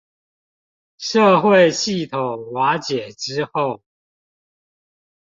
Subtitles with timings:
[0.97, 3.83] 社會系統瓦解之後